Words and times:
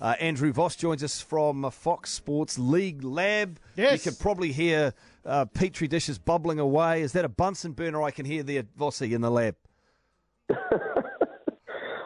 Uh, 0.00 0.14
Andrew 0.20 0.52
Voss 0.52 0.76
joins 0.76 1.02
us 1.02 1.20
from 1.20 1.70
Fox 1.70 2.10
Sports 2.10 2.58
League 2.58 3.02
Lab. 3.02 3.58
Yes. 3.76 4.04
You 4.04 4.12
can 4.12 4.18
probably 4.18 4.52
hear 4.52 4.92
uh, 5.24 5.46
petri 5.46 5.88
dishes 5.88 6.18
bubbling 6.18 6.58
away. 6.58 7.02
Is 7.02 7.12
that 7.12 7.24
a 7.24 7.28
Bunsen 7.28 7.72
burner 7.72 8.02
I 8.02 8.10
can 8.10 8.26
hear 8.26 8.42
there, 8.42 8.64
Vossy, 8.78 9.12
in 9.12 9.22
the 9.22 9.30
lab? 9.30 9.56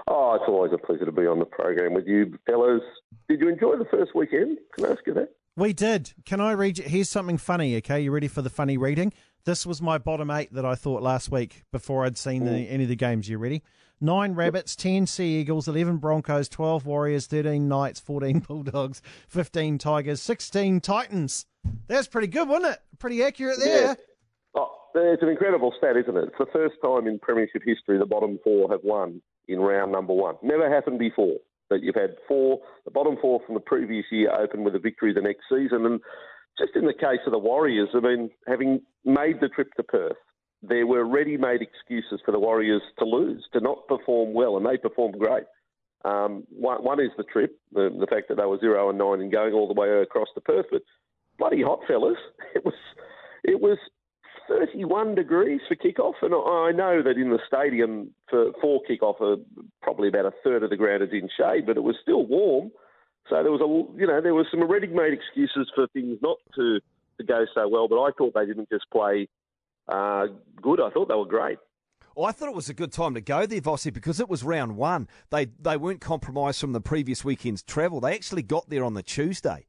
oh, 0.06 0.34
it's 0.34 0.44
always 0.48 0.72
a 0.72 0.78
pleasure 0.78 1.04
to 1.04 1.12
be 1.12 1.26
on 1.26 1.38
the 1.38 1.44
program 1.44 1.94
with 1.94 2.06
you 2.06 2.38
fellas. 2.46 2.82
Did 3.28 3.40
you 3.40 3.48
enjoy 3.48 3.76
the 3.76 3.86
first 3.90 4.14
weekend? 4.14 4.58
Can 4.76 4.86
I 4.86 4.90
ask 4.90 5.00
you 5.06 5.14
that? 5.14 5.34
We 5.56 5.72
did. 5.72 6.14
Can 6.24 6.40
I 6.40 6.52
read 6.52 6.78
you? 6.78 6.84
Here's 6.84 7.08
something 7.08 7.36
funny, 7.36 7.76
okay? 7.76 8.00
You 8.00 8.12
ready 8.12 8.28
for 8.28 8.40
the 8.40 8.50
funny 8.50 8.78
reading? 8.78 9.12
This 9.44 9.66
was 9.66 9.82
my 9.82 9.98
bottom 9.98 10.30
eight 10.30 10.52
that 10.54 10.64
I 10.64 10.74
thought 10.74 11.02
last 11.02 11.30
week 11.30 11.64
before 11.72 12.04
I'd 12.04 12.16
seen 12.16 12.44
the, 12.44 12.52
any 12.52 12.84
of 12.84 12.88
the 12.88 12.96
games. 12.96 13.28
You 13.28 13.38
ready? 13.38 13.62
Nine 14.00 14.34
Rabbits, 14.34 14.74
10 14.76 15.06
Sea 15.06 15.40
Eagles, 15.40 15.68
11 15.68 15.98
Broncos, 15.98 16.48
12 16.48 16.86
Warriors, 16.86 17.26
13 17.26 17.68
Knights, 17.68 18.00
14 18.00 18.38
Bulldogs, 18.48 19.02
15 19.28 19.78
Tigers, 19.78 20.22
16 20.22 20.80
Titans. 20.80 21.46
That's 21.86 22.08
pretty 22.08 22.28
good, 22.28 22.48
wasn't 22.48 22.72
it? 22.72 22.78
Pretty 22.98 23.22
accurate 23.22 23.58
there. 23.58 23.82
Yeah. 23.88 23.94
Oh, 24.54 24.74
it's 24.94 25.22
an 25.22 25.28
incredible 25.28 25.74
stat, 25.76 25.96
isn't 25.96 26.16
it? 26.16 26.24
It's 26.24 26.38
the 26.38 26.46
first 26.52 26.76
time 26.82 27.06
in 27.06 27.18
Premiership 27.18 27.62
history 27.64 27.98
the 27.98 28.06
bottom 28.06 28.38
four 28.42 28.70
have 28.70 28.80
won 28.82 29.20
in 29.48 29.60
round 29.60 29.92
number 29.92 30.14
one. 30.14 30.36
Never 30.42 30.72
happened 30.72 30.98
before 30.98 31.36
that 31.68 31.82
you've 31.82 31.94
had 31.94 32.16
four, 32.26 32.60
the 32.84 32.90
bottom 32.90 33.16
four 33.20 33.40
from 33.44 33.54
the 33.54 33.60
previous 33.60 34.06
year 34.10 34.32
open 34.34 34.64
with 34.64 34.74
a 34.74 34.78
victory 34.78 35.12
the 35.12 35.20
next 35.20 35.42
season. 35.50 35.84
And 35.84 36.00
just 36.58 36.72
in 36.74 36.86
the 36.86 36.94
case 36.94 37.20
of 37.26 37.32
the 37.32 37.38
Warriors, 37.38 37.88
I 37.94 38.00
mean, 38.00 38.30
having 38.46 38.80
made 39.04 39.40
the 39.40 39.48
trip 39.48 39.68
to 39.76 39.82
Perth, 39.82 40.16
there 40.62 40.86
were 40.86 41.04
ready-made 41.04 41.62
excuses 41.62 42.20
for 42.24 42.32
the 42.32 42.38
Warriors 42.38 42.82
to 42.98 43.04
lose, 43.04 43.44
to 43.52 43.60
not 43.60 43.86
perform 43.88 44.34
well, 44.34 44.56
and 44.56 44.66
they 44.66 44.76
performed 44.76 45.18
great. 45.18 45.44
Um, 46.04 46.44
one, 46.50 46.82
one, 46.82 47.00
is 47.00 47.10
the 47.16 47.24
trip, 47.24 47.58
the, 47.72 47.90
the, 47.98 48.06
fact 48.06 48.28
that 48.28 48.36
they 48.36 48.44
were 48.44 48.58
zero 48.58 48.88
and 48.88 48.98
nine 48.98 49.20
and 49.20 49.30
going 49.30 49.52
all 49.52 49.68
the 49.68 49.78
way 49.78 49.88
across 50.00 50.28
to 50.34 50.40
Perth, 50.40 50.66
but 50.70 50.82
bloody 51.38 51.62
hot, 51.62 51.80
fellas! 51.86 52.16
It 52.54 52.64
was, 52.64 52.74
it 53.44 53.60
was 53.60 53.78
31 54.48 55.14
degrees 55.14 55.60
for 55.68 55.76
kickoff, 55.76 56.14
and 56.22 56.34
I 56.34 56.76
know 56.76 57.02
that 57.02 57.16
in 57.16 57.30
the 57.30 57.38
stadium 57.46 58.12
for 58.28 58.52
for 58.60 58.80
kickoff, 58.90 59.20
uh, 59.20 59.40
probably 59.82 60.08
about 60.08 60.26
a 60.26 60.32
third 60.42 60.62
of 60.64 60.70
the 60.70 60.76
ground 60.76 61.02
is 61.02 61.10
in 61.12 61.28
shade, 61.38 61.66
but 61.66 61.76
it 61.76 61.82
was 61.82 61.96
still 62.02 62.26
warm. 62.26 62.72
So 63.28 63.42
there 63.42 63.52
was 63.52 63.60
a, 63.60 64.00
you 64.00 64.06
know, 64.06 64.20
there 64.20 64.34
was 64.34 64.46
some 64.50 64.64
ready-made 64.64 65.12
excuses 65.12 65.70
for 65.74 65.86
things 65.88 66.18
not 66.20 66.38
to 66.56 66.80
to 67.18 67.24
go 67.24 67.46
so 67.54 67.68
well. 67.68 67.86
But 67.86 68.02
I 68.02 68.10
thought 68.16 68.34
they 68.34 68.46
didn't 68.46 68.68
just 68.68 68.90
play 68.90 69.28
uh, 69.88 70.26
good. 70.60 70.80
I 70.80 70.90
thought 70.90 71.08
they 71.08 71.14
were 71.14 71.26
great. 71.26 71.58
Well, 72.16 72.26
I 72.26 72.32
thought 72.32 72.48
it 72.48 72.54
was 72.54 72.68
a 72.68 72.74
good 72.74 72.92
time 72.92 73.14
to 73.14 73.20
go 73.20 73.46
there, 73.46 73.60
Vossi, 73.60 73.92
because 73.92 74.20
it 74.20 74.28
was 74.28 74.42
round 74.42 74.76
one. 74.76 75.08
They 75.30 75.46
they 75.60 75.76
weren't 75.76 76.00
compromised 76.00 76.60
from 76.60 76.72
the 76.72 76.80
previous 76.80 77.24
weekend's 77.24 77.62
travel. 77.62 78.00
They 78.00 78.14
actually 78.14 78.42
got 78.42 78.68
there 78.68 78.84
on 78.84 78.94
the 78.94 79.02
Tuesday. 79.02 79.66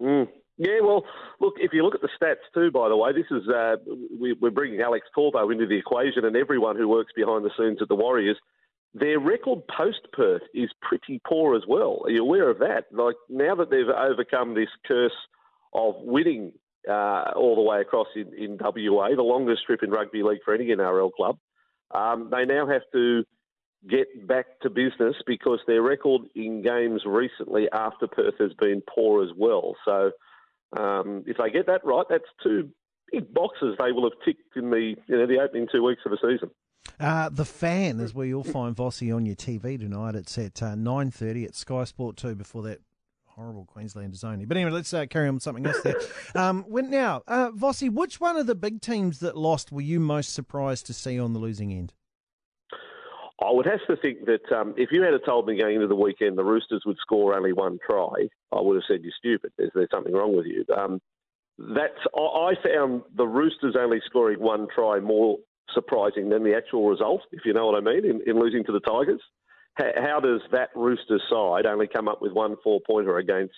Mm. 0.00 0.28
Yeah, 0.58 0.80
well, 0.82 1.04
look, 1.40 1.54
if 1.58 1.72
you 1.72 1.82
look 1.82 1.94
at 1.94 2.02
the 2.02 2.08
stats 2.20 2.44
too, 2.52 2.70
by 2.70 2.88
the 2.88 2.96
way, 2.96 3.12
this 3.12 3.26
is 3.30 3.48
uh, 3.48 3.76
we, 4.20 4.32
are 4.32 4.50
bringing 4.50 4.80
Alex 4.80 5.06
Corvo 5.14 5.50
into 5.50 5.66
the 5.66 5.78
equation 5.78 6.24
and 6.24 6.36
everyone 6.36 6.76
who 6.76 6.88
works 6.88 7.12
behind 7.16 7.44
the 7.44 7.50
scenes 7.58 7.78
at 7.80 7.88
the 7.88 7.94
Warriors. 7.94 8.36
Their 8.94 9.18
record 9.18 9.60
post 9.74 10.00
Perth 10.12 10.42
is 10.52 10.70
pretty 10.82 11.20
poor 11.26 11.56
as 11.56 11.62
well. 11.66 12.02
Are 12.04 12.10
you 12.10 12.22
aware 12.22 12.50
of 12.50 12.58
that? 12.58 12.84
Like 12.92 13.16
now 13.30 13.54
that 13.54 13.70
they've 13.70 13.88
overcome 13.88 14.54
this 14.54 14.68
curse 14.86 15.16
of 15.72 15.94
winning 16.00 16.52
uh, 16.88 17.32
all 17.36 17.54
the 17.54 17.62
way 17.62 17.80
across 17.80 18.08
in, 18.14 18.32
in 18.34 18.58
WA, 18.60 19.08
the 19.14 19.22
longest 19.22 19.64
trip 19.66 19.82
in 19.82 19.90
rugby 19.90 20.22
league 20.22 20.40
for 20.44 20.54
any 20.54 20.66
NRL 20.66 21.12
club, 21.12 21.38
um, 21.92 22.28
they 22.30 22.44
now 22.44 22.66
have 22.66 22.82
to 22.92 23.24
get 23.88 24.26
back 24.26 24.46
to 24.62 24.70
business 24.70 25.16
because 25.26 25.58
their 25.66 25.82
record 25.82 26.22
in 26.34 26.62
games 26.62 27.02
recently 27.04 27.68
after 27.72 28.06
Perth 28.06 28.34
has 28.38 28.52
been 28.54 28.82
poor 28.94 29.24
as 29.24 29.30
well. 29.36 29.76
So 29.84 30.12
um, 30.76 31.24
if 31.26 31.36
they 31.36 31.50
get 31.50 31.66
that 31.66 31.84
right, 31.84 32.06
that's 32.08 32.24
two 32.42 32.70
big 33.10 33.32
boxes 33.34 33.76
they 33.78 33.92
will 33.92 34.04
have 34.04 34.18
ticked 34.24 34.56
in 34.56 34.70
the 34.70 34.94
you 35.06 35.16
know 35.16 35.26
the 35.26 35.38
opening 35.40 35.68
two 35.70 35.84
weeks 35.84 36.02
of 36.06 36.12
the 36.12 36.18
season. 36.18 36.50
Uh, 36.98 37.28
the 37.28 37.44
fan 37.44 38.00
is 38.00 38.14
where 38.14 38.26
you'll 38.26 38.44
find 38.44 38.74
Vossi 38.74 39.14
on 39.14 39.26
your 39.26 39.36
TV 39.36 39.78
tonight. 39.78 40.14
It's 40.14 40.36
at 40.38 40.62
uh, 40.62 40.74
nine 40.74 41.10
thirty 41.10 41.44
at 41.44 41.54
Sky 41.54 41.84
Sport 41.84 42.16
Two. 42.16 42.34
Before 42.34 42.62
that, 42.62 42.80
horrible 43.34 43.64
Queenslanders 43.64 44.24
only. 44.24 44.44
But 44.44 44.56
anyway, 44.56 44.72
let's 44.72 44.92
uh, 44.92 45.06
carry 45.06 45.28
on 45.28 45.34
with 45.34 45.42
something 45.42 45.66
else 45.66 45.80
there. 45.82 46.00
Um, 46.34 46.64
when, 46.66 46.90
now, 46.90 47.22
uh, 47.26 47.50
Vossi, 47.50 47.90
which 47.90 48.18
one 48.18 48.38
of 48.38 48.46
the 48.46 48.54
big 48.54 48.80
teams 48.80 49.18
that 49.20 49.36
lost 49.36 49.70
were 49.70 49.82
you 49.82 50.00
most 50.00 50.32
surprised 50.32 50.86
to 50.86 50.94
see 50.94 51.20
on 51.20 51.34
the 51.34 51.38
losing 51.38 51.70
end? 51.72 51.92
I 53.38 53.50
would 53.50 53.66
have 53.66 53.80
to 53.88 53.96
think 54.00 54.24
that 54.24 54.50
um, 54.56 54.72
if 54.78 54.90
you 54.92 55.02
had 55.02 55.12
told 55.26 55.46
me 55.46 55.58
going 55.60 55.74
into 55.74 55.88
the 55.88 55.94
weekend 55.94 56.38
the 56.38 56.44
Roosters 56.44 56.84
would 56.86 56.96
score 57.02 57.34
only 57.34 57.52
one 57.52 57.78
try, 57.84 58.28
I 58.50 58.60
would 58.60 58.76
have 58.76 58.84
said 58.88 59.02
you're 59.02 59.12
stupid. 59.18 59.52
Is 59.58 59.70
there 59.74 59.88
something 59.92 60.14
wrong 60.14 60.34
with 60.34 60.46
you? 60.46 60.64
Um, 60.74 61.00
that's 61.58 61.98
I 62.16 62.54
found 62.64 63.02
the 63.14 63.26
Roosters 63.26 63.76
only 63.78 64.00
scoring 64.06 64.40
one 64.40 64.68
try 64.74 65.00
more 65.00 65.38
surprising 65.74 66.30
than 66.30 66.44
the 66.44 66.54
actual 66.56 66.88
result, 66.88 67.22
if 67.32 67.44
you 67.44 67.52
know 67.52 67.66
what 67.66 67.76
I 67.76 67.80
mean, 67.80 68.04
in, 68.04 68.22
in 68.26 68.40
losing 68.40 68.64
to 68.64 68.72
the 68.72 68.80
Tigers. 68.80 69.20
How, 69.74 70.20
does 70.20 70.40
that 70.52 70.68
Roosters 70.74 71.22
side 71.30 71.66
only 71.66 71.86
come 71.86 72.08
up 72.08 72.20
with 72.20 72.32
one 72.32 72.56
four 72.62 72.80
pointer 72.86 73.16
against 73.18 73.54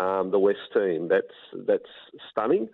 um, 0.00 0.30
the 0.30 0.38
West 0.38 0.58
team? 0.72 1.08
That's 1.08 1.66
that's 1.66 1.82
stunning. 2.30 2.68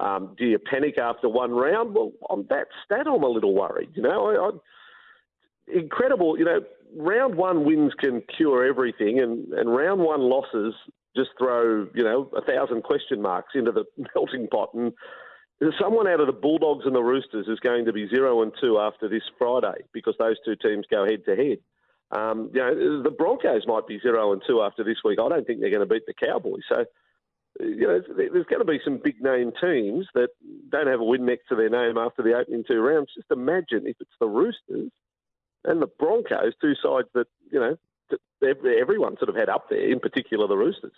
Um, 0.00 0.34
do 0.36 0.46
you 0.46 0.58
panic 0.58 0.98
after 0.98 1.28
one 1.28 1.52
round? 1.52 1.94
Well, 1.94 2.12
on 2.30 2.46
that 2.48 2.68
stat, 2.84 3.06
I'm 3.06 3.22
a 3.22 3.28
little 3.28 3.54
worried. 3.54 3.90
You 3.94 4.02
know, 4.02 4.26
I, 4.30 5.76
I 5.76 5.78
incredible. 5.78 6.38
You 6.38 6.46
know, 6.46 6.60
round 6.96 7.36
one 7.36 7.64
wins 7.64 7.92
can 7.98 8.22
cure 8.36 8.64
everything, 8.64 9.20
and, 9.20 9.52
and 9.52 9.74
round 9.74 10.00
one 10.00 10.22
losses 10.22 10.74
just 11.14 11.30
throw 11.38 11.86
you 11.94 12.02
know 12.02 12.30
a 12.36 12.42
thousand 12.42 12.82
question 12.84 13.20
marks 13.20 13.52
into 13.54 13.70
the 13.70 13.84
melting 14.14 14.48
pot. 14.48 14.70
And 14.72 14.92
someone 15.80 16.08
out 16.08 16.20
of 16.20 16.26
the 16.26 16.32
Bulldogs 16.32 16.84
and 16.86 16.94
the 16.94 17.02
Roosters 17.02 17.46
is 17.48 17.60
going 17.60 17.84
to 17.84 17.92
be 17.92 18.08
zero 18.08 18.42
and 18.42 18.52
two 18.60 18.78
after 18.78 19.08
this 19.08 19.22
Friday 19.38 19.84
because 19.92 20.14
those 20.18 20.36
two 20.44 20.56
teams 20.56 20.86
go 20.90 21.04
head 21.04 21.24
to 21.26 21.36
head. 21.36 21.58
Um, 22.14 22.50
you 22.54 22.60
know, 22.60 23.02
the 23.02 23.10
Broncos 23.10 23.66
might 23.66 23.86
be 23.86 23.98
zero 23.98 24.32
and 24.32 24.42
two 24.46 24.62
after 24.62 24.84
this 24.84 24.98
week. 25.04 25.18
I 25.20 25.28
don't 25.28 25.46
think 25.46 25.60
they're 25.60 25.70
going 25.70 25.86
to 25.86 25.92
beat 25.92 26.06
the 26.06 26.14
Cowboys. 26.14 26.62
So, 26.68 26.84
you 27.60 27.86
know, 27.86 28.00
there's 28.16 28.46
going 28.46 28.60
to 28.60 28.64
be 28.64 28.80
some 28.84 29.00
big 29.02 29.20
name 29.20 29.52
teams 29.60 30.06
that 30.14 30.28
don't 30.70 30.86
have 30.86 31.00
a 31.00 31.04
win 31.04 31.26
next 31.26 31.48
to 31.48 31.56
their 31.56 31.70
name 31.70 31.98
after 31.98 32.22
the 32.22 32.34
opening 32.34 32.64
two 32.66 32.80
rounds. 32.80 33.10
Just 33.16 33.30
imagine 33.30 33.86
if 33.86 33.96
it's 34.00 34.10
the 34.20 34.28
Roosters 34.28 34.90
and 35.64 35.82
the 35.82 35.88
Broncos, 35.98 36.54
two 36.60 36.74
sides 36.80 37.08
that 37.14 37.26
you 37.50 37.58
know 37.58 37.76
everyone 38.80 39.16
sort 39.18 39.28
of 39.28 39.36
had 39.36 39.48
up 39.48 39.68
there, 39.68 39.90
in 39.90 39.98
particular 39.98 40.46
the 40.46 40.56
Roosters. 40.56 40.92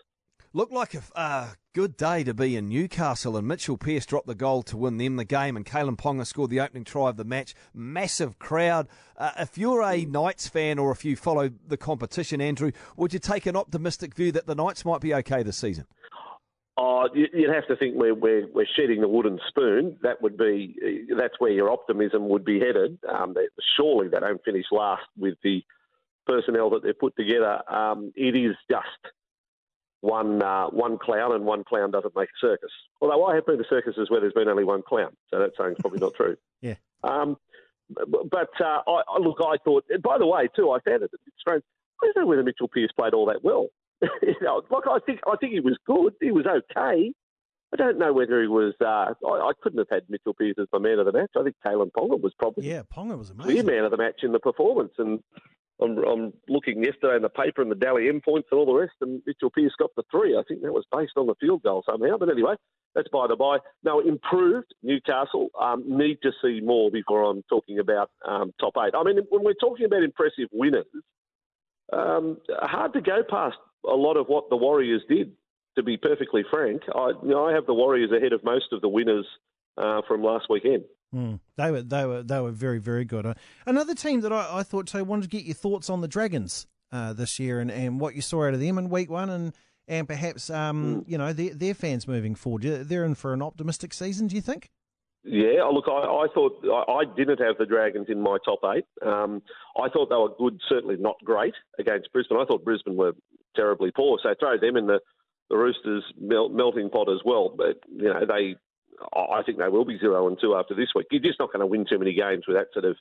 Looked 0.57 0.73
like 0.73 0.95
a 0.95 1.03
uh, 1.15 1.49
good 1.75 1.99
day 1.99 2.25
to 2.25 2.33
be 2.33 2.57
in 2.57 2.71
Newcastle, 2.71 3.37
and 3.37 3.47
Mitchell 3.47 3.77
Pearce 3.77 4.07
dropped 4.07 4.27
the 4.27 4.35
goal 4.35 4.63
to 4.63 4.77
win 4.79 4.97
them 4.97 5.17
the 5.17 5.25
game, 5.27 5.55
and 5.55 5.67
Kalyn 5.67 5.99
Ponga 5.99 6.27
scored 6.27 6.49
the 6.49 6.61
opening 6.61 6.83
try 6.83 7.11
of 7.11 7.19
the 7.19 7.25
match. 7.25 7.55
Massive 7.75 8.39
crowd. 8.39 8.89
Uh, 9.19 9.33
if 9.39 9.59
you're 9.59 9.83
a 9.83 10.07
Knights 10.07 10.49
fan, 10.49 10.79
or 10.79 10.93
if 10.93 11.05
you 11.05 11.15
follow 11.15 11.51
the 11.69 11.77
competition, 11.77 12.41
Andrew, 12.41 12.73
would 12.97 13.13
you 13.13 13.19
take 13.19 13.45
an 13.45 13.55
optimistic 13.55 14.15
view 14.15 14.33
that 14.33 14.47
the 14.47 14.55
Knights 14.55 14.83
might 14.87 15.03
be 15.03 15.13
okay 15.13 15.43
this 15.43 15.59
season? 15.59 15.85
Oh, 16.79 17.07
you'd 17.13 17.53
have 17.53 17.67
to 17.69 17.77
think 17.77 17.95
we're, 17.95 18.15
we're, 18.15 18.49
we're 18.51 18.67
shedding 18.77 19.03
the 19.03 19.09
wooden 19.09 19.39
spoon. 19.49 19.99
That 20.01 20.23
would 20.23 20.39
be 20.39 20.75
that's 21.19 21.39
where 21.39 21.53
your 21.53 21.71
optimism 21.71 22.31
would 22.31 22.47
be 22.47 22.61
headed. 22.61 22.99
Um, 23.07 23.35
surely 23.77 24.09
they 24.09 24.21
don't 24.21 24.43
finish 24.43 24.65
last 24.73 25.05
with 25.19 25.35
the 25.45 25.61
personnel 26.27 26.71
that 26.71 26.83
they've 26.83 26.99
put 26.99 27.15
together. 27.15 27.61
Um, 27.71 28.15
it 28.17 28.35
is 28.35 28.57
just 28.71 29.15
one 30.07 30.43
uh, 30.43 30.67
one 30.67 30.99
clown, 30.99 31.35
and 31.35 31.45
one 31.45 31.65
clown 31.65 31.91
doesn't 31.91 32.15
make 32.17 32.29
a 32.29 32.47
circus. 32.47 32.71
Although 33.01 33.25
I 33.27 33.35
have 33.35 33.47
been 33.47 33.59
to 33.59 33.65
circuses 33.69 34.09
where 34.09 34.21
there's 34.21 34.33
been 34.33 34.49
only 34.49 34.65
one 34.65 34.83
clown, 34.83 35.11
so 35.31 35.39
that 35.39 35.51
saying's 35.59 35.79
probably 35.81 35.99
not 35.99 36.15
true. 36.15 36.37
yeah. 36.61 36.75
Um, 37.03 37.37
but 37.89 38.51
uh, 38.61 38.81
I, 38.87 39.19
look, 39.21 39.39
I 39.41 39.57
thought. 39.65 39.85
By 40.03 40.19
the 40.19 40.27
way, 40.27 40.49
too, 40.55 40.71
I 40.71 40.79
found 40.81 41.03
it 41.03 41.11
a 41.13 41.19
bit 41.25 41.35
strange. 41.39 41.63
I 42.03 42.07
don't 42.15 42.23
know 42.23 42.29
whether 42.29 42.43
Mitchell 42.43 42.69
Pearce 42.69 42.91
played 42.97 43.15
all 43.15 43.27
that 43.27 43.43
well. 43.43 43.69
you 44.23 44.35
know, 44.43 44.63
like 44.71 44.85
I 44.89 44.99
think 45.05 45.21
I 45.27 45.37
think 45.37 45.53
he 45.53 45.61
was 45.61 45.79
good. 45.87 46.15
He 46.21 46.31
was 46.31 46.47
okay. 46.47 47.13
I 47.73 47.77
don't 47.77 47.99
know 47.99 48.13
whether 48.13 48.41
he 48.41 48.49
was. 48.49 48.75
Uh, 48.81 49.13
I, 49.27 49.49
I, 49.49 49.53
couldn't 49.61 49.79
have 49.79 49.89
had 49.91 50.03
Mitchell 50.09 50.35
Pearce 50.35 50.55
as 50.61 50.69
my 50.73 50.79
man 50.79 50.99
of 50.99 51.07
the 51.07 51.13
match. 51.13 51.31
I 51.37 51.43
think 51.43 51.57
Kalyn 51.65 51.91
Ponga 51.91 52.21
was 52.21 52.33
probably 52.39 52.69
yeah, 52.69 52.83
Ponga 52.83 53.19
was 53.19 53.31
amazing. 53.31 53.51
clear 53.51 53.65
man 53.65 53.85
of 53.85 53.91
the 53.91 53.97
match 53.97 54.21
in 54.23 54.33
the 54.33 54.39
performance. 54.39 54.93
And 54.99 55.21
I'm, 55.81 55.99
I'm, 55.99 56.33
looking 56.49 56.83
yesterday 56.83 57.17
in 57.17 57.23
the 57.23 57.29
paper 57.29 57.61
and 57.61 57.71
the 57.71 57.75
Dally 57.75 58.09
M 58.09 58.21
points 58.25 58.49
and 58.51 58.59
all 58.59 58.67
the 58.67 58.73
rest, 58.73 58.95
and 59.01 59.21
Mitchell 59.27 59.51
Pearce 59.51 59.75
got 59.79 59.91
the 59.97 60.05
three. 60.11 60.37
I 60.37 60.43
think 60.49 60.63
that 60.63 60.73
was 60.73 60.87
based 60.91 61.13
on 61.17 61.27
the 61.27 61.35
field 61.41 61.63
goal 61.63 61.85
somehow. 61.89 62.17
But 62.19 62.31
anyway, 62.31 62.55
that's 62.95 63.09
by 63.09 63.27
the 63.27 63.37
by. 63.37 63.59
Now 63.85 64.01
improved 64.01 64.73
Newcastle. 64.83 65.49
Um, 65.61 65.85
need 65.87 66.19
to 66.23 66.33
see 66.43 66.61
more 66.65 66.91
before 66.91 67.25
I'm 67.25 67.43
talking 67.49 67.79
about 67.79 68.11
um, 68.27 68.53
top 68.59 68.75
eight. 68.79 68.95
I 68.97 69.03
mean, 69.03 69.19
when 69.29 69.45
we're 69.45 69.55
talking 69.55 69.85
about 69.85 70.03
impressive 70.03 70.49
winners, 70.53 70.87
um, 71.93 72.39
hard 72.63 72.95
to 72.95 73.03
go 73.03 73.23
past 73.29 73.57
a 73.87 73.95
lot 73.95 74.17
of 74.17 74.27
what 74.29 74.49
the 74.51 74.57
Warriors 74.57 75.03
did. 75.09 75.33
To 75.77 75.83
be 75.83 75.99
perfectly 75.99 76.43
frank, 76.51 76.81
I, 76.95 77.09
you 77.23 77.29
know, 77.29 77.47
I 77.47 77.53
have 77.53 77.67
the 77.67 77.75
Warriors 77.75 78.11
ahead 78.11 78.33
of 78.33 78.43
most 78.43 78.73
of 78.73 78.81
the 78.81 78.89
winners 78.89 79.27
uh, 79.77 80.01
from 80.09 80.23
last 80.23 80.47
weekend. 80.49 80.85
Mm, 81.17 81.41
they 81.57 81.71
were 81.71 81.83
they 81.83 82.05
were 82.05 82.23
they 82.23 82.41
were 82.41 82.51
very 82.51 82.79
very 82.79 83.05
good. 83.05 83.25
Uh, 83.25 83.35
another 83.65 83.95
team 83.95 84.21
that 84.21 84.33
I, 84.33 84.59
I 84.59 84.63
thought 84.63 84.89
so 84.91 85.03
wanted 85.03 85.23
to 85.23 85.29
get 85.29 85.45
your 85.45 85.55
thoughts 85.55 85.89
on 85.89 86.03
the 86.03 86.09
Dragons. 86.09 86.67
uh, 86.93 87.13
this 87.13 87.39
year 87.39 87.61
and, 87.61 87.71
and 87.71 88.01
what 88.01 88.15
you 88.15 88.23
saw 88.23 88.47
out 88.47 88.55
of 88.55 88.61
them 88.61 88.79
in 88.79 88.89
week 88.89 89.11
one 89.11 89.31
and 89.31 89.53
and 89.89 90.09
perhaps 90.09 90.51
um, 90.51 91.03
mm. 91.03 91.09
you 91.09 91.19
know 91.19 91.33
their, 91.33 91.55
their 91.55 91.75
fans 91.75 92.09
moving 92.09 92.35
forward. 92.35 92.63
They're 92.63 93.05
in 93.05 93.15
for 93.15 93.33
an 93.33 93.43
optimistic 93.43 93.95
season, 93.95 94.27
do 94.27 94.35
you 94.35 94.43
think? 94.43 94.71
Yeah, 95.23 95.63
oh, 95.65 95.73
look, 95.73 95.87
I, 95.89 95.93
I 95.93 96.27
thought 96.33 96.61
I, 96.65 96.93
I, 96.93 97.05
didn't 97.17 97.41
have 97.41 97.59
the 97.59 97.67
Dragons 97.67 98.07
in 98.09 98.21
my 98.21 98.39
top 98.45 98.61
eight. 98.77 98.85
Um, 99.05 99.43
I 99.77 99.89
thought 99.89 100.09
they 100.09 100.15
were 100.15 100.35
good, 100.39 100.61
certainly 100.69 100.97
not 100.97 101.17
great 101.25 101.55
against 101.81 102.13
Brisbane. 102.13 102.39
I 102.41 102.45
thought 102.45 102.65
Brisbane 102.65 102.97
were 102.97 103.13
terribly 103.57 103.91
poor, 103.91 104.19
so 104.23 104.35
throw 104.39 104.57
them 104.59 104.77
in 104.77 104.87
the 104.87 105.01
the 105.49 105.57
Roosters 105.57 106.03
melting 106.19 106.91
pot 106.91 107.09
as 107.09 107.21
well. 107.25 107.55
But 107.57 107.81
you 107.89 108.13
know, 108.13 108.25
they, 108.27 108.57
I 109.15 109.43
think 109.45 109.59
they 109.59 109.69
will 109.69 109.85
be 109.85 109.99
zero 109.99 110.29
and 110.29 110.39
two 110.41 110.55
after 110.55 110.75
this 110.75 110.89
week. 110.95 111.07
You're 111.11 111.23
just 111.23 111.39
not 111.39 111.53
going 111.53 111.61
to 111.61 111.67
win 111.67 111.87
too 111.89 111.99
many 111.99 112.15
games 112.15 112.45
with 112.47 112.57
that 112.57 112.69
sort 112.73 112.85
of 112.85 112.97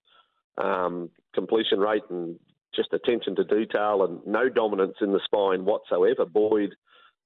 um, 0.57 1.09
completion 1.33 1.79
rate 1.79 2.03
and 2.09 2.39
just 2.75 2.93
attention 2.93 3.35
to 3.35 3.43
detail 3.43 4.03
and 4.03 4.19
no 4.25 4.49
dominance 4.49 4.97
in 5.01 5.13
the 5.13 5.21
spine 5.23 5.65
whatsoever. 5.65 6.25
Boyd, 6.25 6.75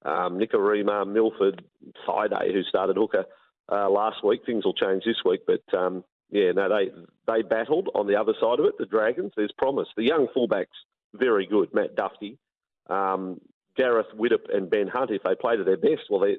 um, 0.06 0.40
Nikorima, 0.40 1.08
Milford, 1.08 1.64
Friday, 2.06 2.54
who 2.54 2.64
started 2.64 2.98
hooker 2.98 3.26
uh, 3.72 3.90
last 3.90 4.24
week. 4.24 4.42
Things 4.46 4.66
will 4.66 4.74
change 4.74 5.04
this 5.06 5.24
week, 5.26 5.42
but 5.48 5.64
um, 5.78 6.04
yeah, 6.30 6.52
no, 6.52 6.70
they 6.70 6.92
they 7.28 7.42
battled 7.42 7.90
on 7.96 8.08
the 8.08 8.16
other 8.16 8.34
side 8.40 8.60
of 8.60 8.66
it. 8.66 8.78
The 8.78 8.86
Dragons, 8.86 9.32
there's 9.36 9.52
promise. 9.58 9.88
The 9.98 10.04
young 10.04 10.28
fullbacks, 10.36 10.68
very 11.14 11.46
good. 11.48 11.74
Matt 11.74 11.96
Dufty, 11.96 12.38
um, 12.88 13.42
Gareth 13.76 14.08
Widdop, 14.16 14.54
and 14.54 14.70
Ben 14.70 14.88
Hunt. 14.88 15.12
If 15.12 15.24
they 15.24 15.36
play 15.36 15.58
to 15.58 15.64
their 15.64 15.78
best, 15.78 16.04
well, 16.10 16.22
they, 16.22 16.38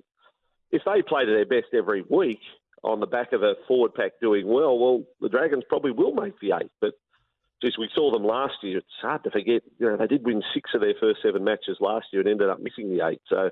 if 0.70 0.82
they 0.84 1.02
play 1.02 1.24
to 1.24 1.30
their 1.30 1.46
best 1.46 1.74
every 1.74 2.02
week 2.08 2.40
on 2.82 3.00
the 3.00 3.06
back 3.06 3.32
of 3.32 3.42
a 3.42 3.54
forward 3.68 3.94
pack 3.94 4.12
doing 4.20 4.46
well, 4.46 4.78
well, 4.78 5.02
the 5.20 5.28
Dragons 5.28 5.64
probably 5.68 5.90
will 5.90 6.14
make 6.14 6.38
the 6.40 6.52
eight. 6.52 6.70
But 6.80 6.94
geez, 7.62 7.78
we 7.78 7.88
saw 7.94 8.10
them 8.10 8.24
last 8.24 8.54
year. 8.62 8.78
It's 8.78 8.86
hard 9.02 9.24
to 9.24 9.30
forget. 9.30 9.62
You 9.78 9.90
know, 9.90 9.96
they 9.96 10.06
did 10.06 10.24
win 10.24 10.42
six 10.54 10.70
of 10.74 10.80
their 10.80 10.94
first 11.00 11.20
seven 11.22 11.44
matches 11.44 11.78
last 11.80 12.06
year 12.12 12.20
and 12.20 12.30
ended 12.30 12.48
up 12.48 12.60
missing 12.60 12.88
the 12.88 13.06
eight. 13.06 13.20
So, 13.28 13.50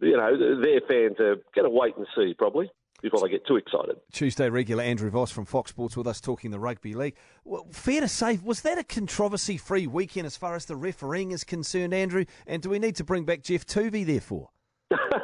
you 0.00 0.16
know, 0.16 0.60
their 0.60 0.80
fans 0.88 1.20
are 1.20 1.36
going 1.54 1.64
to 1.64 1.70
wait 1.70 1.96
and 1.96 2.06
see 2.16 2.34
probably 2.34 2.70
before 3.02 3.20
they 3.20 3.28
get 3.28 3.46
too 3.46 3.56
excited. 3.56 3.96
Tuesday 4.12 4.48
regular 4.48 4.82
Andrew 4.82 5.10
Voss 5.10 5.30
from 5.30 5.44
Fox 5.44 5.70
Sports 5.70 5.96
with 5.96 6.06
us 6.06 6.20
talking 6.20 6.50
the 6.50 6.58
rugby 6.58 6.94
league. 6.94 7.16
Well, 7.44 7.66
fair 7.72 8.00
to 8.00 8.08
say, 8.08 8.38
was 8.42 8.62
that 8.62 8.78
a 8.78 8.84
controversy-free 8.84 9.86
weekend 9.86 10.26
as 10.26 10.36
far 10.36 10.54
as 10.54 10.66
the 10.66 10.76
refereeing 10.76 11.30
is 11.30 11.44
concerned, 11.44 11.94
Andrew? 11.94 12.24
And 12.46 12.62
do 12.62 12.70
we 12.70 12.78
need 12.78 12.96
to 12.96 13.04
bring 13.04 13.24
back 13.24 13.42
Geoff 13.42 13.66
Toovey 13.66 14.04
therefore? 14.04 14.50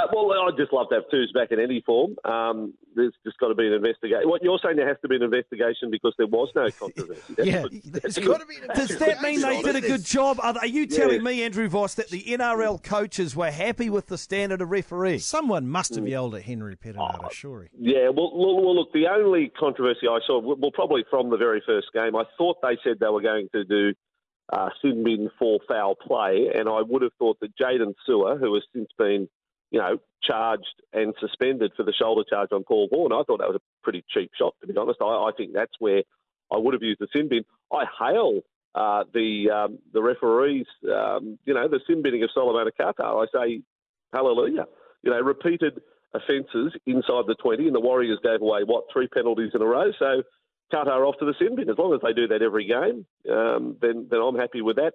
Uh, 0.00 0.06
well, 0.12 0.32
I'd 0.48 0.56
just 0.56 0.72
love 0.72 0.88
to 0.90 0.96
have 0.96 1.04
twos 1.10 1.30
back 1.32 1.50
in 1.50 1.60
any 1.60 1.82
form. 1.84 2.16
Um, 2.24 2.74
there's 2.94 3.12
just 3.24 3.38
got 3.38 3.48
to 3.48 3.54
be 3.54 3.66
an 3.66 3.72
investigation. 3.72 4.28
What 4.28 4.42
you're 4.42 4.58
saying, 4.62 4.76
there 4.76 4.88
has 4.88 4.96
to 5.02 5.08
be 5.08 5.16
an 5.16 5.22
investigation 5.22 5.90
because 5.90 6.14
there 6.16 6.26
was 6.26 6.48
no 6.54 6.70
controversy. 6.70 7.34
yeah, 7.38 7.64
there's 7.84 8.18
got 8.18 8.40
to 8.40 8.46
be. 8.46 8.56
Does 8.74 8.98
that 8.98 9.22
mean 9.22 9.40
they 9.40 9.62
did 9.62 9.76
a 9.76 9.80
good 9.80 10.04
job? 10.04 10.38
Are, 10.42 10.66
you 10.66 10.86
telling 10.86 11.22
me, 11.22 11.42
Andrew 11.42 11.68
Voss, 11.68 11.94
that 11.94 12.08
the 12.08 12.22
NRL 12.22 12.82
coaches 12.82 13.36
were 13.36 13.50
happy 13.50 13.90
with 13.90 14.06
the 14.06 14.18
standard 14.18 14.60
of 14.60 14.70
referee? 14.70 15.18
Someone 15.18 15.68
must 15.68 15.94
have 15.94 16.04
mm. 16.04 16.10
yelled 16.10 16.34
at 16.34 16.42
Henry 16.42 16.76
Perenara, 16.76 17.20
oh, 17.24 17.28
sure. 17.30 17.68
Yeah, 17.78 18.08
well, 18.08 18.30
well, 18.34 18.74
look, 18.74 18.92
the 18.92 19.06
only 19.08 19.50
controversy 19.58 20.06
I 20.08 20.18
saw, 20.26 20.40
well, 20.40 20.70
probably 20.72 21.04
from 21.10 21.30
the 21.30 21.36
very 21.36 21.62
first 21.66 21.88
game, 21.92 22.16
I 22.16 22.24
thought 22.38 22.58
they 22.62 22.78
said 22.82 22.98
they 23.00 23.08
were 23.08 23.22
going 23.22 23.48
to 23.52 23.64
do 23.64 23.94
uh, 24.52 24.70
sin 24.82 25.04
bin 25.04 25.30
for 25.38 25.60
foul 25.68 25.94
play, 25.94 26.48
and 26.54 26.68
I 26.68 26.82
would 26.82 27.02
have 27.02 27.12
thought 27.18 27.38
that 27.40 27.56
Jayden 27.56 27.94
Su'a, 28.08 28.38
who 28.38 28.54
has 28.54 28.64
since 28.74 28.88
been 28.98 29.28
you 29.70 29.78
know, 29.78 29.98
charged 30.22 30.82
and 30.92 31.14
suspended 31.20 31.72
for 31.76 31.84
the 31.84 31.92
shoulder 31.92 32.22
charge 32.28 32.50
on 32.52 32.64
Paul 32.64 32.88
Vaughan. 32.90 33.12
I 33.12 33.22
thought 33.22 33.38
that 33.38 33.48
was 33.48 33.56
a 33.56 33.82
pretty 33.82 34.04
cheap 34.12 34.30
shot, 34.38 34.54
to 34.60 34.66
be 34.66 34.76
honest. 34.76 35.00
I, 35.00 35.04
I 35.04 35.30
think 35.36 35.52
that's 35.52 35.74
where 35.78 36.02
I 36.52 36.58
would 36.58 36.74
have 36.74 36.82
used 36.82 37.00
the 37.00 37.08
sin 37.14 37.28
bin. 37.28 37.44
I 37.72 37.84
hail 37.98 38.40
uh, 38.74 39.04
the 39.12 39.50
um, 39.50 39.78
the 39.92 40.02
referees, 40.02 40.66
um, 40.84 41.38
you 41.44 41.54
know, 41.54 41.68
the 41.68 41.80
sin 41.86 42.02
binning 42.02 42.22
of 42.22 42.30
Solomon 42.34 42.70
Kata. 42.76 43.02
I 43.02 43.26
say, 43.32 43.62
hallelujah. 44.12 44.66
You 45.02 45.10
know, 45.10 45.20
repeated 45.20 45.80
offences 46.14 46.72
inside 46.86 47.24
the 47.26 47.36
20, 47.40 47.66
and 47.66 47.74
the 47.74 47.80
Warriors 47.80 48.18
gave 48.22 48.42
away, 48.42 48.62
what, 48.64 48.84
three 48.92 49.08
penalties 49.08 49.52
in 49.54 49.62
a 49.62 49.64
row? 49.64 49.90
So 49.98 50.22
Kata 50.70 50.90
off 50.90 51.16
to 51.20 51.24
the 51.24 51.34
sin 51.38 51.56
bin. 51.56 51.70
As 51.70 51.78
long 51.78 51.94
as 51.94 52.00
they 52.02 52.12
do 52.12 52.28
that 52.28 52.42
every 52.42 52.66
game, 52.66 53.06
um, 53.32 53.76
then, 53.80 54.08
then 54.10 54.20
I'm 54.20 54.36
happy 54.36 54.60
with 54.60 54.76
that. 54.76 54.92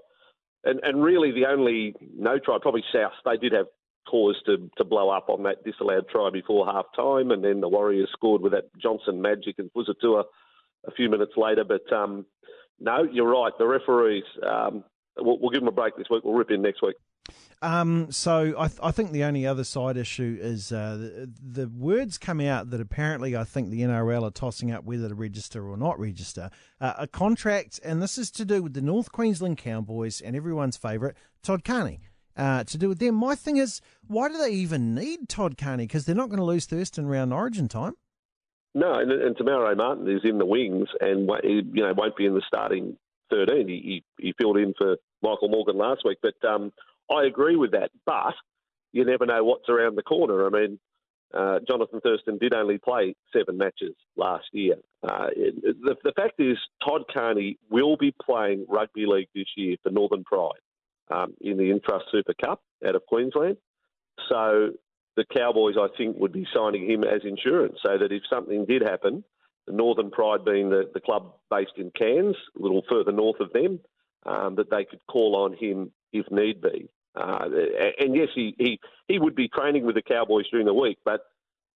And, 0.63 0.80
and 0.83 1.04
really, 1.04 1.31
the 1.31 1.45
only 1.45 1.95
no 2.18 2.39
try, 2.39 2.57
probably 2.62 2.83
South, 2.94 3.13
they 3.24 3.38
did 3.38 3.54
have 3.54 3.68
cause 4.09 4.35
to, 4.45 4.69
to 4.77 4.83
blow 4.83 5.09
up 5.09 5.29
on 5.29 5.43
that 5.43 5.63
disallowed 5.63 6.07
try 6.09 6.29
before 6.31 6.65
half 6.65 6.85
time, 6.95 7.31
and 7.31 7.43
then 7.43 7.61
the 7.61 7.69
Warriors 7.69 8.09
scored 8.11 8.41
with 8.41 8.53
that 8.53 8.69
Johnson 8.81 9.21
magic 9.21 9.55
and 9.57 9.69
was 9.73 9.89
it 9.89 9.97
to 10.01 10.15
a, 10.15 10.23
a 10.87 10.91
few 10.91 11.09
minutes 11.09 11.33
later. 11.37 11.63
But 11.63 11.91
um, 11.95 12.25
no, 12.79 13.03
you're 13.03 13.29
right. 13.29 13.53
The 13.57 13.67
referees, 13.67 14.23
um, 14.45 14.83
we'll, 15.17 15.39
we'll, 15.39 15.49
give 15.49 15.61
them 15.61 15.67
a 15.67 15.71
break 15.71 15.97
this 15.97 16.07
week. 16.09 16.23
We'll 16.23 16.35
rip 16.35 16.51
in 16.51 16.61
next 16.61 16.81
week. 16.81 16.95
Um, 17.61 18.11
so 18.11 18.53
I, 18.57 18.67
th- 18.67 18.79
I, 18.83 18.91
think 18.91 19.11
the 19.11 19.23
only 19.23 19.47
other 19.47 19.63
side 19.63 19.97
issue 19.97 20.37
is 20.39 20.71
uh, 20.71 20.97
the, 20.97 21.31
the, 21.41 21.67
words 21.69 22.17
come 22.17 22.39
out 22.41 22.69
that 22.69 22.81
apparently 22.81 23.35
I 23.35 23.43
think 23.43 23.69
the 23.69 23.81
NRL 23.81 24.23
are 24.23 24.31
tossing 24.31 24.71
up 24.71 24.83
whether 24.83 25.07
to 25.07 25.15
register 25.15 25.67
or 25.67 25.77
not 25.77 25.97
register 25.99 26.51
uh, 26.79 26.93
a 26.99 27.07
contract, 27.07 27.79
and 27.83 28.01
this 28.01 28.17
is 28.17 28.29
to 28.31 28.45
do 28.45 28.61
with 28.61 28.73
the 28.73 28.81
North 28.81 29.11
Queensland 29.11 29.57
Cowboys 29.57 30.21
and 30.21 30.35
everyone's 30.35 30.77
favourite 30.77 31.15
Todd 31.41 31.63
Carney 31.63 32.01
uh, 32.37 32.63
to 32.65 32.77
do 32.77 32.89
with 32.89 32.99
them. 32.99 33.15
My 33.15 33.35
thing 33.35 33.57
is, 33.57 33.81
why 34.07 34.29
do 34.29 34.37
they 34.37 34.51
even 34.51 34.93
need 34.95 35.29
Todd 35.29 35.57
Carney? 35.57 35.85
Because 35.85 36.05
they're 36.05 36.15
not 36.15 36.29
going 36.29 36.39
to 36.39 36.45
lose 36.45 36.65
Thurston 36.65 37.07
round 37.07 37.33
Origin 37.33 37.67
time. 37.67 37.93
No, 38.73 38.99
and, 38.99 39.09
and 39.09 39.77
Martin 39.77 40.09
is 40.09 40.21
in 40.25 40.37
the 40.37 40.45
wings 40.45 40.89
and 40.99 41.29
you 41.43 41.81
know 41.81 41.93
won't 41.95 42.17
be 42.17 42.25
in 42.25 42.33
the 42.33 42.41
starting 42.45 42.97
thirteen. 43.29 43.69
He, 43.69 44.03
he, 44.17 44.25
he 44.25 44.33
filled 44.37 44.57
in 44.57 44.73
for 44.77 44.97
Michael 45.21 45.47
Morgan 45.47 45.77
last 45.77 46.01
week, 46.03 46.17
but 46.21 46.35
um, 46.47 46.73
I 47.09 47.23
agree 47.23 47.55
with 47.55 47.71
that. 47.71 47.91
But 48.05 48.33
you 48.91 49.05
never 49.05 49.25
know 49.25 49.45
what's 49.45 49.69
around 49.69 49.95
the 49.95 50.03
corner. 50.03 50.45
I 50.45 50.49
mean, 50.49 50.79
uh, 51.33 51.59
Jonathan 51.65 52.01
Thurston 52.01 52.38
did 52.38 52.53
only 52.53 52.77
play 52.77 53.15
seven 53.33 53.57
matches 53.57 53.95
last 54.17 54.45
year. 54.51 54.75
Uh, 55.01 55.27
the, 55.35 55.95
the 56.03 56.13
fact 56.13 56.39
is, 56.39 56.57
Todd 56.83 57.03
Carney 57.13 57.57
will 57.69 57.95
be 57.95 58.13
playing 58.25 58.65
rugby 58.67 59.05
league 59.05 59.29
this 59.33 59.47
year 59.55 59.77
for 59.83 59.89
Northern 59.89 60.25
Pride 60.25 60.59
um, 61.11 61.33
in 61.41 61.57
the 61.57 61.71
Intrust 61.71 62.03
Super 62.11 62.33
Cup 62.33 62.61
out 62.85 62.95
of 62.95 63.05
Queensland. 63.05 63.57
So 64.29 64.71
the 65.15 65.25
Cowboys, 65.25 65.75
I 65.79 65.87
think, 65.97 66.17
would 66.17 66.33
be 66.33 66.47
signing 66.53 66.89
him 66.89 67.03
as 67.03 67.21
insurance 67.23 67.77
so 67.85 67.97
that 67.97 68.11
if 68.11 68.23
something 68.29 68.65
did 68.65 68.81
happen, 68.81 69.23
the 69.67 69.73
Northern 69.73 70.11
Pride 70.11 70.45
being 70.45 70.69
the, 70.69 70.89
the 70.93 70.99
club 70.99 71.33
based 71.49 71.73
in 71.77 71.91
Cairns, 71.91 72.35
a 72.57 72.61
little 72.61 72.83
further 72.89 73.11
north 73.11 73.39
of 73.39 73.51
them, 73.53 73.79
um, 74.25 74.55
that 74.55 74.69
they 74.69 74.85
could 74.85 74.99
call 75.07 75.35
on 75.35 75.55
him 75.57 75.91
if 76.11 76.29
need 76.31 76.61
be. 76.61 76.89
Uh, 77.15 77.47
and 77.99 78.15
yes, 78.15 78.27
he, 78.35 78.55
he, 78.57 78.79
he 79.07 79.19
would 79.19 79.35
be 79.35 79.47
training 79.47 79.85
with 79.85 79.95
the 79.95 80.01
Cowboys 80.01 80.50
during 80.50 80.65
the 80.65 80.74
week, 80.74 80.97
but 81.05 81.21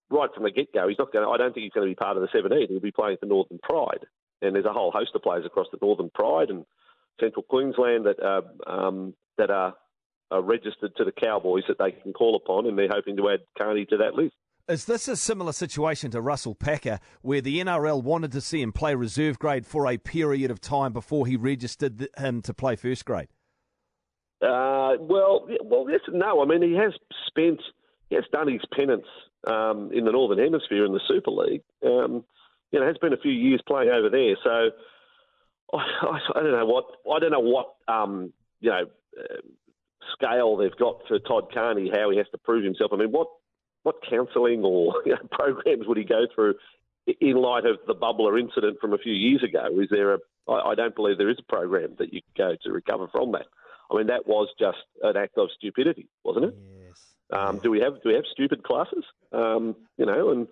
right 0.10 0.30
from 0.34 0.44
the 0.44 0.52
get 0.52 0.74
go, 0.74 0.88
he's 0.88 1.00
not 1.00 1.14
going. 1.14 1.28
I 1.28 1.38
don't 1.38 1.54
think 1.54 1.64
he's 1.64 1.72
going 1.72 1.88
to 1.88 1.92
be 1.92 1.96
part 1.96 2.18
of 2.18 2.22
the 2.22 2.30
17. 2.34 2.68
He'll 2.68 2.80
be 2.80 2.92
playing 2.92 3.18
for 3.20 3.26
Northern 3.26 3.60
Pride, 3.64 4.06
and 4.42 4.54
there's 4.54 4.66
a 4.66 4.74
whole 4.74 4.92
host 4.92 5.12
of 5.16 5.22
players 5.22 5.46
across 5.46 5.68
the 5.72 5.80
Northern 5.82 6.10
Pride 6.10 6.50
and 6.50 6.66
Central 7.20 7.44
Queensland 7.44 8.06
that 8.06 8.22
are, 8.22 8.44
um, 8.68 9.14
that 9.38 9.50
are, 9.50 9.76
are 10.32 10.42
registered 10.42 10.96
to 10.98 11.04
the 11.04 11.12
Cowboys 11.12 11.64
that 11.68 11.78
they 11.80 11.92
can 11.92 12.14
call 12.14 12.36
upon, 12.36 12.68
and 12.68 12.78
they're 12.78 12.90
hoping 12.90 13.18
to 13.18 13.30
add 13.30 13.40
Carney 13.58 13.86
to 13.86 13.98
that 13.98 14.16
list. 14.16 14.36
Is 14.68 14.86
this 14.86 15.08
a 15.08 15.16
similar 15.16 15.52
situation 15.52 16.12
to 16.12 16.22
Russell 16.22 16.54
Packer, 16.54 17.00
where 17.24 17.42
the 17.42 17.60
NRL 17.60 18.04
wanted 18.04 18.32
to 18.34 18.42
see 18.42 18.62
him 18.62 18.72
play 18.72 18.94
reserve 18.94 19.40
grade 19.40 19.66
for 19.66 19.88
a 19.88 19.98
period 19.98 20.52
of 20.52 20.62
time 20.62 20.94
before 20.94 21.26
he 21.26 21.36
registered 21.36 22.08
him 22.16 22.44
to 22.44 22.54
play 22.54 22.76
first 22.76 23.04
grade? 23.04 23.30
Uh, 24.44 24.94
well, 25.00 25.48
well, 25.64 25.88
yes, 25.90 26.02
no. 26.10 26.44
I 26.44 26.46
mean, 26.46 26.62
he 26.62 26.76
has 26.76 26.94
spent, 27.26 27.60
he 28.10 28.16
has 28.16 28.26
done 28.32 28.48
his 28.48 28.62
penance 28.72 29.08
um, 29.48 29.90
in 29.92 30.06
the 30.06 30.12
Northern 30.12 30.38
Hemisphere 30.38 30.86
in 30.86 30.94
the 30.94 31.02
Super 31.08 31.32
League. 31.32 31.64
Um, 31.84 32.24
you 32.72 32.80
know, 32.80 32.86
has 32.86 32.98
been 33.00 33.14
a 33.14 33.18
few 33.18 33.32
years 33.32 33.62
playing 33.68 33.90
over 33.90 34.10
there, 34.12 34.36
so 34.44 34.70
I, 35.74 35.78
I 36.36 36.42
don't 36.42 36.52
know 36.52 36.66
what 36.66 36.86
I 37.12 37.20
don't 37.20 37.32
know 37.32 37.40
what 37.40 37.74
um, 37.88 38.34
you 38.60 38.70
know 38.70 38.86
uh, 39.20 39.42
scale 40.14 40.58
they've 40.58 40.76
got 40.78 41.02
for 41.08 41.20
Todd 41.20 41.54
Carney, 41.54 41.92
how 41.94 42.10
he 42.10 42.18
has 42.18 42.28
to 42.32 42.38
prove 42.38 42.64
himself. 42.64 42.92
I 42.94 42.98
mean, 42.98 43.12
what 43.12 43.28
what 43.84 43.96
counselling 44.10 44.64
or 44.64 44.96
you 45.06 45.14
know, 45.14 45.28
programs 45.32 45.88
would 45.88 45.98
he 45.98 46.04
go 46.04 46.26
through 46.34 46.56
in 47.22 47.36
light 47.36 47.66
of 47.66 47.78
the 47.88 47.96
bubbler 47.96 48.40
incident 48.40 48.78
from 48.80 48.94
a 48.94 48.98
few 48.98 49.14
years 49.14 49.44
ago? 49.44 49.68
Is 49.80 49.90
there 49.90 50.16
a? 50.16 50.18
I, 50.48 50.72
I 50.72 50.76
don't 50.76 50.96
believe 50.96 51.18
there 51.18 51.30
is 51.30 51.40
a 51.40 51.52
program 51.52 51.96
that 52.00 52.14
you 52.14 52.22
go 52.38 52.56
to 52.64 52.72
recover 52.72 53.08
from 53.08 53.32
that. 53.34 53.46
I 53.92 53.98
mean, 53.98 54.08
that 54.08 54.28
was 54.28 54.50
just 54.60 54.78
an 55.02 55.18
act 55.18 55.38
of 55.38 55.50
stupidity, 55.56 56.08
wasn't 56.24 56.46
it? 56.46 56.56
Yes. 56.86 57.02
Um, 57.32 57.60
do 57.60 57.72
we 57.72 57.80
have 57.80 58.02
do 58.02 58.10
we 58.10 58.16
have 58.16 58.26
stupid 58.32 58.64
classes? 58.64 59.04
Um, 59.32 59.76
you 59.98 60.06
know, 60.06 60.30
and 60.30 60.48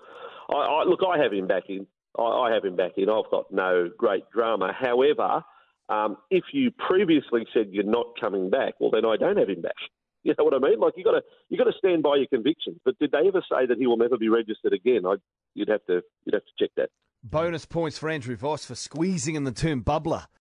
I, 0.50 0.56
I, 0.56 0.84
look, 0.86 1.02
I 1.08 1.22
have 1.22 1.34
him 1.34 1.48
back 1.48 1.64
in. 1.70 1.88
I, 2.18 2.22
I 2.22 2.54
have 2.54 2.66
him 2.66 2.76
back 2.76 2.94
in. 2.98 3.10
I've 3.10 3.30
got 3.32 3.52
no 3.52 3.90
great 3.98 4.24
drama. 4.34 4.74
However, 4.78 5.44
um, 5.90 6.18
if 6.30 6.44
you 6.54 6.72
previously 6.72 7.46
said 7.54 7.68
you're 7.72 7.84
not 7.84 8.08
coming 8.20 8.50
back, 8.50 8.76
well, 8.80 8.92
then 8.92 9.06
I 9.06 9.16
don't 9.18 9.38
have 9.38 9.50
him 9.50 9.62
back. 9.62 9.76
You 10.24 10.34
know 10.38 10.44
what 10.44 10.56
I 10.56 10.60
mean? 10.60 10.78
Like 10.78 10.96
you 10.98 11.06
got 11.06 11.12
to 11.12 11.22
you 11.48 11.58
got 11.58 11.72
to 11.72 11.78
stand 11.78 12.04
by 12.04 12.18
your 12.18 12.28
convictions. 12.28 12.80
But 12.84 13.00
did 13.00 13.12
they 13.12 13.30
ever 13.30 13.42
say 13.50 13.66
that 13.66 13.78
he 13.78 13.88
will 13.88 13.96
never 13.96 14.18
be 14.18 14.28
registered 14.28 14.74
again? 14.74 15.04
I, 15.06 15.16
you'd 15.54 15.70
have 15.70 15.86
to 15.86 16.02
you'd 16.26 16.34
have 16.34 16.44
to 16.44 16.52
check 16.60 16.72
that. 16.76 16.90
Bonus 17.24 17.66
points 17.66 17.98
for 17.98 18.10
Andrew 18.10 18.36
Voss 18.36 18.66
for 18.66 18.76
squeezing 18.76 19.36
in 19.36 19.46
the 19.46 19.54
term 19.54 19.86
bubbler 19.86 20.26